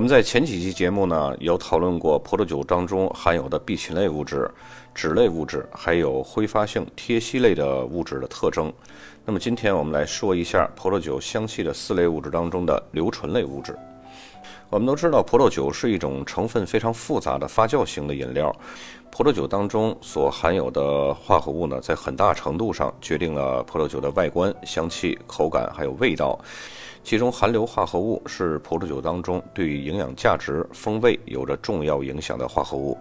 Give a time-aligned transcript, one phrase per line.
[0.00, 4.50] 我们在前几期节目呢，有讨论过葡萄酒当中含有的吡嗪类物质、
[4.94, 8.72] 脂类物质，还有挥发性贴烯类的物质的特征。
[9.26, 13.76] 那么今天我们来说一下葡萄酒香气的四类物质当中的硫醇类物质。
[14.70, 18.50] 我们都知道，葡萄酒是一种成分非常复杂的发酵型的饮料。
[19.10, 26.38] 葡萄酒当中所含有的化合物呢，在很大程度上决定了葡萄酒的外观、香气、口感还有味道。
[27.02, 32.96] 其中含硫化合物是葡萄酒当中对于营养价值、风味有着重要影响的化合物。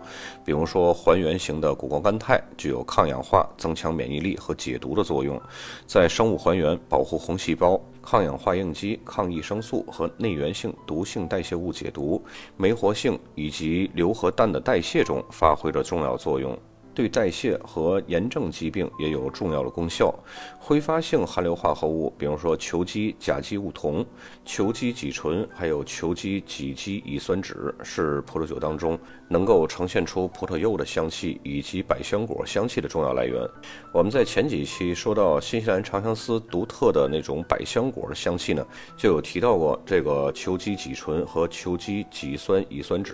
[0.46, 5.40] 比如说，还原型的谷胱甘肽具有抗氧化、增强免疫力和解毒的作用，
[5.86, 12.24] 在生物还原、保护红细胞、抗氧化应激、抗益生素和内源性毒性代谢物解毒、
[12.56, 16.58] 酶活性以及硫和氮的代谢中发挥着重重要作用。
[16.92, 20.14] 对代谢和炎症疾病也有重要的功效。
[20.58, 24.06] 挥发性含硫化合物，比如说球基甲基戊酮、
[24.44, 33.48] 球基己醇，还有球基己基乙酸酯，是葡萄酒当中能够呈现出葡萄柚的香气以及百香果香气的重要来源。
[33.94, 38.66] 我们在前几期说到新西兰长相思独特的那种百香果的香气呢，
[38.98, 43.14] 就有提到过这个球基己醇和球基己酸乙酸酯。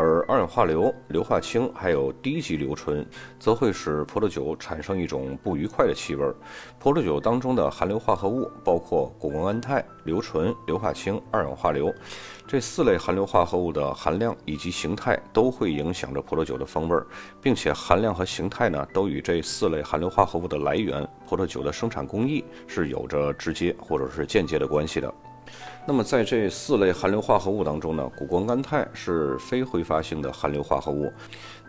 [0.00, 3.06] 而二氧化硫、硫化氢还有低级硫醇，
[3.38, 6.24] 则会使葡萄酒产生一种不愉快的气味。
[6.78, 11.92] 葡萄酒当中的含硫化合物包括谷胱甘肽、硫醇、硫化氢、二氧化硫，
[12.46, 16.96] 这四类含硫化合物的含量以及形态都会影响着葡萄酒的风味，
[17.42, 25.12] 并且含量和形态呢，都与这四类含硫化合物的来源、葡萄酒的生产工艺是有着直接或者是间接的关系的。
[25.86, 31.10] 那么在这四类含硫化合物当中呢，谷胱甘肽是非挥发性的含硫化合物，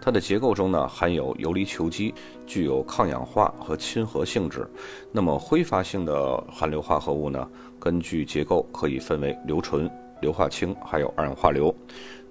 [0.02, 2.14] 它的结构中呢含有游离球基，
[2.46, 4.70] 具有抗氧化和亲和性质。
[5.12, 7.48] 那么挥发性的含硫化合物呢，
[7.80, 9.90] 根据结构可以分为硫醇、
[10.22, 11.74] 硫化氢还有二氧化硫。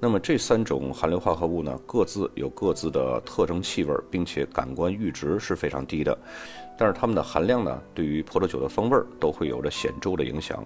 [0.03, 6.16] 那么这三种含硫化合物呢，各自有各自的特征气味，并且感官阈值是非常低的。
[6.78, 10.65] 但是它们的含量呢，对于葡萄酒的风味都会有着显著的影响。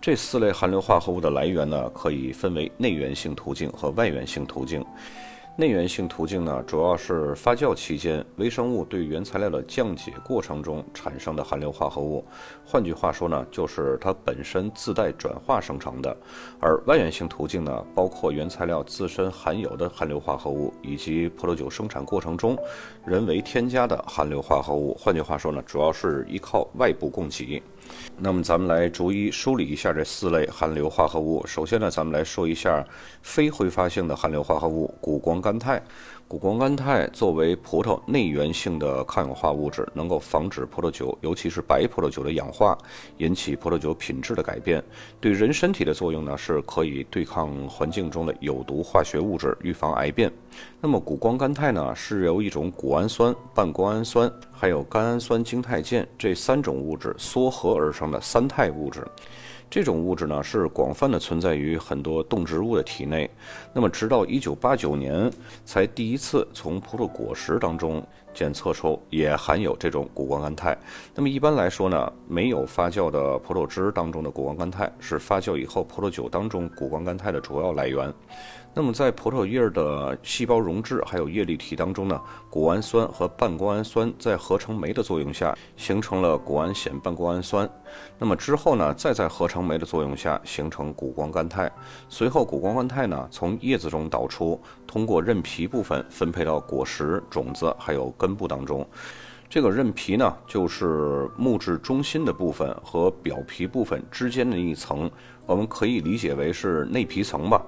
[0.00, 4.86] 这四类含硫化合物的来源呢，可以分为内源性途径和外源性途径。
[5.60, 12.24] 内源性途径呢，主要是发酵期间微生物对原材料的降解过程中产生的含硫化合物，
[12.64, 16.16] 换句话说呢，就是它本身自带转化生成的。
[16.60, 22.56] 而外源性途径呢，包括原材料自身含有的含硫化合物，以及葡萄酒生产过程中
[23.04, 24.96] 人为添加的含硫化合物。
[24.98, 27.62] 换句话说呢，主要是依靠外部供给。
[28.18, 31.46] 那么咱们来逐一梳理一下这四类含硫化合物。
[31.46, 32.84] 首先呢，咱们来说一下
[33.22, 35.82] 非挥发性的含硫化合物——谷胱甘肽。
[36.28, 42.78] 谷胱甘肽作为葡萄内源性的抗氧化物质，能够防止葡萄酒，尤其是白葡萄酒的氧化，
[43.16, 44.80] 引起葡萄酒品质的改变。
[45.20, 50.30] 对人身体的作用呢，是可以对抗环境中的有毒化学物质，预防癌变。
[50.80, 59.02] 那么谷胱甘肽呢，是由一种谷氨酸、半胱氨酸还有甘氨酸精肽键这三种物质缩合而成的三肽物质。
[59.70, 63.30] 这种物质呢是广泛的存在于很多动植物的体内，
[63.72, 65.32] 那么直到一九八九年
[65.64, 70.76] 才第一次从葡萄果实当中检测出也含有这种谷胱甘肽。
[71.14, 78.12] 那么一般来说呢，没有发酵的葡萄汁当中的谷胱甘肽是发酵以后葡萄酒当中谷胱甘肽的主要来源。
[78.72, 87.68] 那么在葡萄叶的细胞溶质还有叶绿体当中呢，谷氨酸和半胱氨酸在合成酶的作用下形成了谷氨酰半胱氨酸。
[88.16, 91.70] 那么之后呢，再在合成酶的作用下形成谷胱甘肽。
[92.08, 98.86] 随后谷胱甘肽呢从叶子中导出，通过韧皮部分分配到果实、种子还有根部当中。
[99.48, 105.10] 这个韧皮呢就是木质中心的部分和表皮部分之间的一层，
[105.44, 107.60] 我们可以理解为是内皮层吧。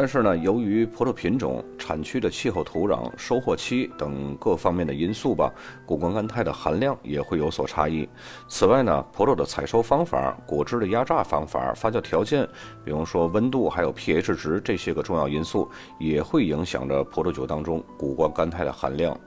[0.00, 5.52] 但是呢，由于葡萄品种、产区的气候、土壤、收获期等各方面的因素吧，
[5.84, 8.08] 谷胱甘肽的含量也会有所差异。
[8.46, 12.46] 此外呢，葡萄的采收方法、果汁的压榨方法、发酵条件，
[12.84, 15.68] 比如说温度还有 pH 值这些个重要因素，
[15.98, 19.18] 也会影响着葡萄酒当中谷胱甘肽的含量。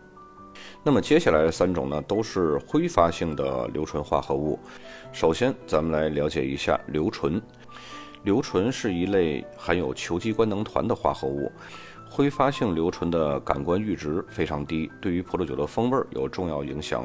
[0.83, 4.57] 那么接下来的三种呢，都是挥发性的硫醇化合物。
[5.12, 7.41] 首先，咱们来了解一下硫醇。
[8.23, 11.51] 硫醇是一类含有球基官能团的化合物，
[12.09, 17.03] 挥发性硫醇的感官阈值非常低，对于葡萄酒的风味有重要影响。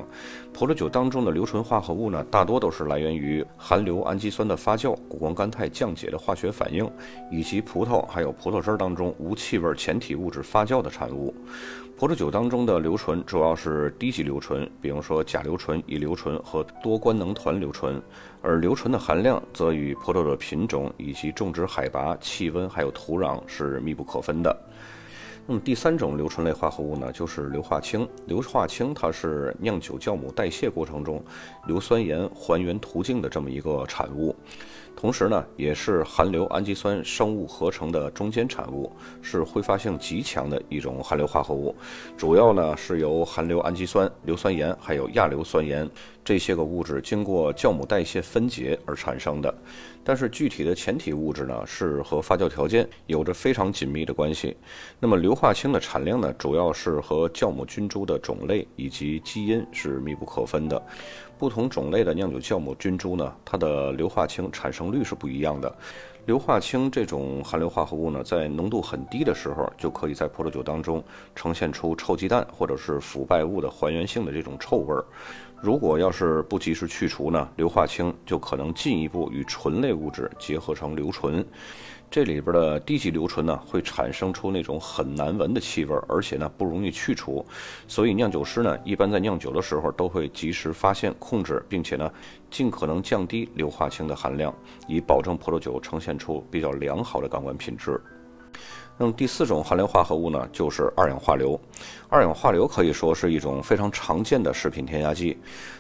[0.52, 6.90] 葡萄酒当中的硫醇化合物呢，大多都是来源于含硫氨基酸的发酵、谷胱甘肽降解的化学反应，
[7.30, 11.34] 以及葡萄还有葡萄汁当中无气味前体物质发酵的产物。
[11.98, 18.00] 葡萄酒当中的硫醇主要是低级硫醇，比如说甲硫醇、乙硫醇和多官能团硫醇，
[18.43, 24.54] 而硫醇的含量则与葡萄的品种以及种植海拔、气温还有土壤是密不可分的。
[25.46, 28.06] 那么第三种硫醇类化合物呢，就是硫化氢。
[28.26, 31.25] 硫化氢它是酿酒酵母代谢过程中
[31.66, 34.37] 硫酸盐还原途径的这么一个产物，
[34.96, 38.90] 同时呢，也是含硫氨基酸生物合成的中间产物，
[39.20, 41.76] 是挥发性极强的一种含硫化合物。
[42.16, 45.88] 主要呢是由含硫氨基酸、硫酸盐还有亚硫酸盐
[46.25, 49.54] 这些个物质经过酵母代谢分解而产生的。
[50.02, 54.56] 但是具体的前体物质呢，是和发酵条件有着非常紧密的关系。
[54.99, 60.81] 那么硫化氢的产量呢，主要是和酵母菌株的种类以及基因是密不可分的。
[61.38, 65.74] 不同种类的酿酒酵母菌株呢，它的硫化氢产生率是不一样的。
[66.26, 71.02] 硫化氢这种含硫化合物呢，在浓度很低的时候，就可以在葡萄酒当中
[71.36, 75.04] 呈现出臭鸡蛋或者是腐败物的还原性的这种臭味儿。
[75.62, 81.44] 如果要是不及时去除呢，硫化氢就可能进一步与醇类物质结合成硫醇。
[82.08, 87.44] 这里边的低级硫醇呢，会产生出那种很难闻的气味，而且呢不容易去除。
[87.88, 92.08] 所以酿酒师呢，一般在酿酒的时候都会及时发现、控制，并且呢
[92.48, 94.54] 尽可能降低硫化氢的含量，
[94.86, 98.00] 以保证葡萄酒呈现出比较良好的感官品质。
[98.98, 101.60] 那么第四种含硫化合物呢，就是二氧化硫。
[102.08, 105.37] 二氧化硫可以说是一种非常常见的食品添加剂，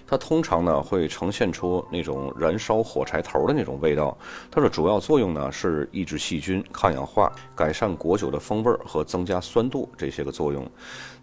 [0.06, 4.16] 它通常呢会呈现出那种燃烧火柴头的那种味道。
[4.50, 10.68] 它的主要作用呢是抑制细菌、抗氧化、改善果酒的风味和增加酸度这些个作用。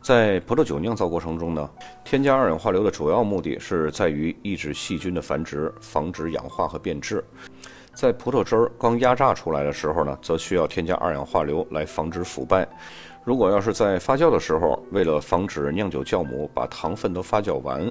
[0.02, 1.70] 在葡萄酒酿造过程中呢，
[2.04, 7.24] 添加二氧化硫的主要目的是在于抑制细菌的繁殖，防止氧化和变质。
[7.94, 12.68] 在葡萄汁儿刚压榨出来的时候呢，则需要添加二氧化硫来防止腐败。
[13.24, 17.90] 如果要是在发酵的时候，为了防止酿酒酵母把糖分都发酵完，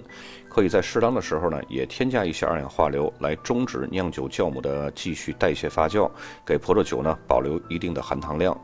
[0.49, 6.10] 可以在适当的时候呢，也添加一些二氧化硫来终止酿酒酵母的继续代谢发酵，
[6.44, 8.55] 给葡萄酒呢保留一定的含糖量。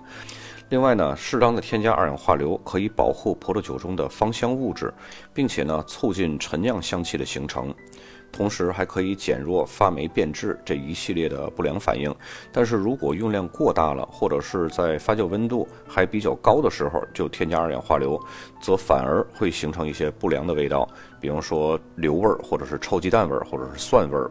[0.69, 4.93] 另外呢，适当的添加二氧化硫可以保护葡萄酒中的芳香物质，
[5.33, 7.75] 并且呢，促进陈酿香气的形成。
[8.31, 12.15] 同时还可以减弱发霉变质这一系列的不良反应，
[12.53, 18.21] 但是如果用量过大了，或者是在发酵温度还比较高的时候就添加二氧化硫，
[18.61, 20.89] 则反而会形成一些不良的味道，
[21.21, 24.31] 比方说硫味儿，或者是臭鸡蛋味儿，或者是蒜味儿。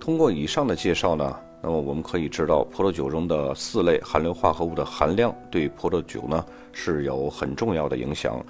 [0.00, 1.36] 通过以上的介绍呢。
[1.64, 8.44] 那么我们可以知道，葡萄酒中的四类含硫化合物的含量对葡萄酒呢是有很重要的影响。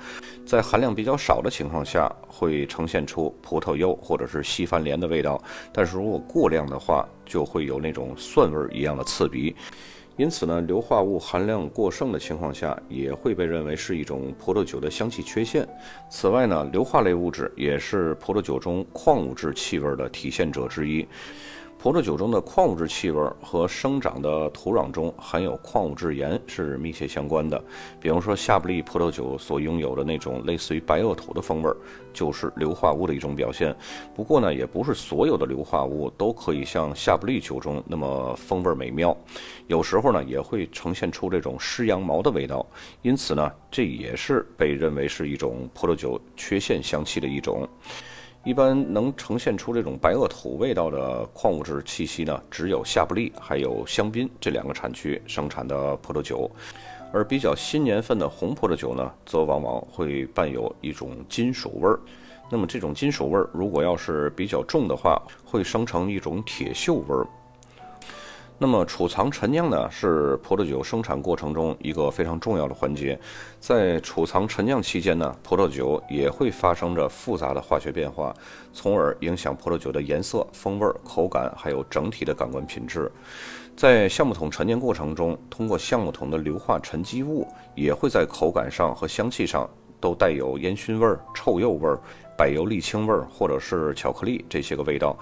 [0.46, 5.36] 在含量比较少的情况下，会呈现出葡萄柚或者是西番莲的味道；
[5.74, 9.54] 但是如果过量的话，就会有那种蒜味一样的刺鼻。
[10.16, 15.68] 因此呢，硫化物含量过剩的情况下，也会被认为是一种葡萄酒的香气缺陷。
[16.08, 21.06] 此外呢，硫化类物质也是葡萄酒中矿物质气味的体现者之一。
[21.82, 27.60] 葡萄酒中的矿物质气味和生长的土壤中含有矿物质盐是密切相关的。
[27.98, 31.68] 比方说，夏布利葡萄酒所拥有的那种类似于白垩土的风味，
[32.12, 33.74] 就是硫化物的一种表现。
[34.14, 39.16] 不过呢，也不是所有的硫化物都可以像夏布利酒中那么风味美妙，
[39.66, 42.64] 有时候呢也会呈现出这种湿羊毛的味道。
[43.02, 47.68] 因此呢，这也是被认为是一种葡萄酒缺陷香气的一种。
[48.44, 56.50] 一般能呈现出这种白垩土味道的矿物质气息呢，只有夏布利还有香槟这两个产区生产的葡萄酒，
[57.12, 62.00] 而比较新年份的红葡萄酒呢，则往往会伴有一种金属味儿。
[62.50, 67.24] 那么这种金属味儿，如果要是比较重的话，会生成一种铁锈味儿。
[68.58, 73.18] 那么储藏陈酿呢，是葡萄酒生产过程中一个非常重要的环节。
[73.58, 78.32] 在储藏陈酿期间呢，葡萄酒也会发生着复杂的化学变化，
[78.72, 83.10] 从而影响葡萄酒的颜色、风味、口感，还有整体的感官品质。
[83.76, 89.68] 在橡木桶陈年过程中，通过橡木桶的硫化沉积物，也会在口感上和香气上
[89.98, 91.98] 都带有烟熏味、臭鼬味、
[92.38, 95.16] 柏油沥青味，或者是巧克力这些个味道。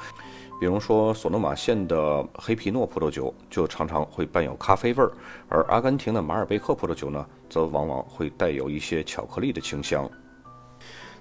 [0.61, 5.11] 比如说，索诺马县的黑皮诺葡萄酒就常常会伴有咖啡味儿，
[5.49, 10.09] 而阿根廷的马尔贝克葡萄酒呢，则往往会带有一些巧克力的清香。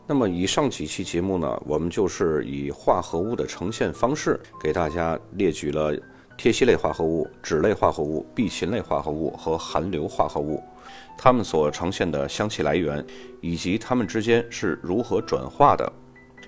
[0.06, 5.96] 那么，以上几期节目呢，我们就是以化合物的呈现方式，给大家列举了
[6.38, 10.62] 萜烯类化合物、酯类化合物、吡嗪类化合物和含硫化合物，
[11.18, 13.06] 它们所呈现的香气来源，
[13.40, 15.90] 以及它们之间是如何转化的。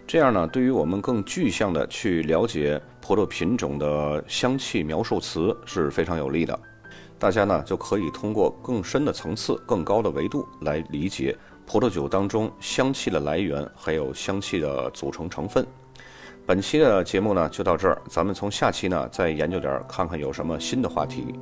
[0.07, 6.59] 这样呢，对于我们更具象的去了解葡萄品种的香气描述词是非常有利的。
[7.17, 15.65] 大家呢就可以通过更深的层次、更高的维度来理解葡萄酒当中香气的来源，还有香气的组成成分。
[16.45, 21.33] 本期的节目呢就到这儿，咱们从下期呢再研究点儿，看看有什么新的话题。